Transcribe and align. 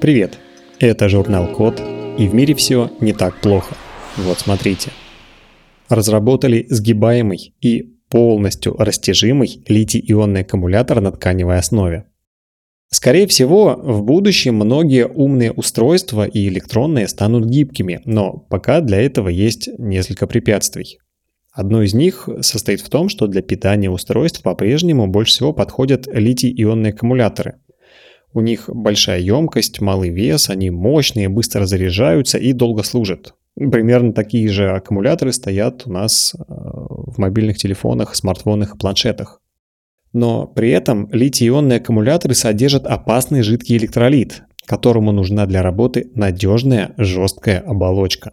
Привет! 0.00 0.38
Это 0.78 1.08
журнал 1.08 1.48
Код, 1.48 1.82
и 2.18 2.28
в 2.28 2.34
мире 2.34 2.54
все 2.54 2.88
не 3.00 3.12
так 3.12 3.40
плохо. 3.40 3.74
Вот 4.16 4.38
смотрите. 4.38 4.92
Разработали 5.88 6.66
сгибаемый 6.70 7.52
и 7.60 7.96
полностью 8.08 8.76
растяжимый 8.78 9.60
литий-ионный 9.66 10.42
аккумулятор 10.42 11.00
на 11.00 11.10
тканевой 11.10 11.58
основе. 11.58 12.04
Скорее 12.90 13.26
всего, 13.26 13.74
в 13.76 14.04
будущем 14.04 14.54
многие 14.54 15.08
умные 15.08 15.50
устройства 15.50 16.28
и 16.28 16.46
электронные 16.46 17.08
станут 17.08 17.46
гибкими, 17.46 18.00
но 18.04 18.34
пока 18.34 18.80
для 18.80 19.00
этого 19.00 19.28
есть 19.28 19.68
несколько 19.78 20.28
препятствий. 20.28 20.98
Одно 21.50 21.82
из 21.82 21.92
них 21.92 22.28
состоит 22.42 22.82
в 22.82 22.88
том, 22.88 23.08
что 23.08 23.26
для 23.26 23.42
питания 23.42 23.90
устройств 23.90 24.42
по-прежнему 24.42 25.08
больше 25.08 25.32
всего 25.32 25.52
подходят 25.52 26.06
литий-ионные 26.06 26.92
аккумуляторы– 26.92 27.56
у 28.32 28.40
них 28.40 28.68
большая 28.68 29.20
емкость, 29.20 29.80
малый 29.80 30.10
вес, 30.10 30.50
они 30.50 30.70
мощные, 30.70 31.28
быстро 31.28 31.66
заряжаются 31.66 32.38
и 32.38 32.52
долго 32.52 32.82
служат. 32.82 33.34
Примерно 33.54 34.12
такие 34.12 34.48
же 34.48 34.70
аккумуляторы 34.70 35.32
стоят 35.32 35.86
у 35.86 35.92
нас 35.92 36.34
э, 36.34 36.42
в 36.46 37.18
мобильных 37.18 37.56
телефонах, 37.56 38.14
смартфонах 38.14 38.74
и 38.74 38.78
планшетах. 38.78 39.40
Но 40.12 40.46
при 40.46 40.70
этом 40.70 41.08
литий-ионные 41.10 41.78
аккумуляторы 41.78 42.34
содержат 42.34 42.86
опасный 42.86 43.42
жидкий 43.42 43.76
электролит, 43.76 44.44
которому 44.64 45.12
нужна 45.12 45.46
для 45.46 45.62
работы 45.62 46.10
надежная 46.14 46.94
жесткая 46.96 47.60
оболочка. 47.60 48.30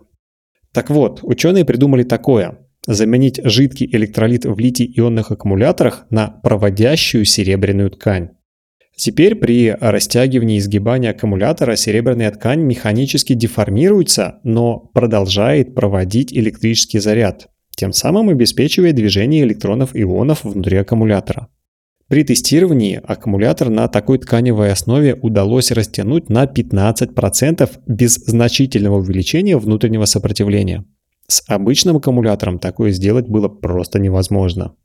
Так 0.73 0.90
вот, 0.90 1.21
ученые 1.23 1.66
придумали 1.66 2.04
такое– 2.04 2.59
заменить 2.88 3.40
жидкий 3.43 3.90
электролит 3.91 4.46
в 4.46 4.59
литий-ионных 4.59 5.32
аккумуляторах 5.32 6.05
на 6.12 6.27
проводящую 6.27 7.26
серебряную 7.26 7.90
ткань. 7.90 8.32
Теперь 8.95 9.35
при 9.35 9.72
растягивании 9.72 10.58
и 10.58 10.62
сгибании 10.62 11.09
аккумулятора 11.09 11.76
серебряная 11.76 12.31
ткань 12.31 12.62
механически 12.62 13.34
деформируется, 13.34 14.40
но 14.43 14.79
продолжает 14.93 15.76
проводить 15.76 16.32
электрический 16.32 16.99
заряд, 16.99 17.49
тем 17.76 17.91
самым 17.91 18.29
обеспечивая 18.29 18.93
движение 18.93 19.43
электронов-ионов 19.43 20.46
внутри 20.46 20.77
аккумулятора. 20.77 21.49
При 22.07 22.23
тестировании 22.23 23.01
аккумулятор 23.04 23.70
на 23.70 23.88
такой 23.88 24.20
тканевой 24.20 24.71
основе 24.71 25.16
удалось 25.16 25.71
растянуть 25.71 26.29
на 26.29 26.46
15% 26.46 27.70
без 27.88 28.16
значительного 28.16 28.98
увеличения 28.98 29.57
внутреннего 29.57 30.05
сопротивления. 30.05 30.85
С 31.27 31.43
обычным 31.48 31.98
аккумулятором 31.98 32.60
такое 32.60 32.91
сделать 32.91 33.27
было 33.27 33.49
просто 33.49 33.98
невозможно. 33.98 34.76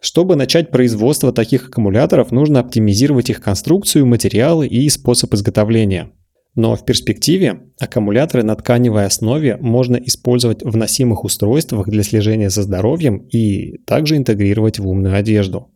Чтобы 0.00 0.34
начать 0.34 0.70
производство 0.70 1.30
таких 1.30 1.68
аккумуляторов, 1.68 2.32
нужно 2.32 2.60
оптимизировать 2.60 3.28
их 3.28 3.42
конструкцию, 3.42 4.06
материалы 4.06 4.66
и 4.66 4.88
способ 4.88 5.34
изготовления. 5.34 6.10
Но 6.54 6.74
в 6.74 6.84
перспективе 6.86 7.60
аккумуляторы 7.78 8.42
на 8.42 8.56
тканевой 8.56 9.04
основе 9.04 9.58
можно 9.60 9.96
использовать 9.96 10.62
в 10.62 10.74
носимых 10.74 11.24
устройствах 11.24 11.88
для 11.88 12.02
слежения 12.02 12.48
за 12.48 12.62
здоровьем 12.62 13.18
и 13.30 13.76
также 13.84 14.16
интегрировать 14.16 14.78
в 14.78 14.88
умную 14.88 15.14
одежду. 15.14 15.68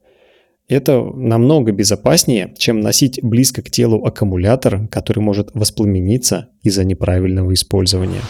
Это 0.69 1.03
намного 1.03 1.73
безопаснее, 1.73 2.55
чем 2.57 2.81
носить 2.81 3.23
близко 3.23 3.61
к 3.61 3.71
телу 3.71 4.05
аккумулятор, 4.07 4.89
который 4.89 5.21
может 5.21 5.51
воспламениться 5.53 6.49
из-за 6.63 6.85
неправильного 6.85 7.53
использования. 7.53 8.23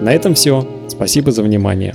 На 0.00 0.12
этом 0.12 0.34
все. 0.34 0.66
Спасибо 0.88 1.30
за 1.30 1.44
внимание. 1.44 1.94